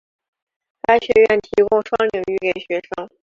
[0.81, 3.07] 该学院提供双领域给学生。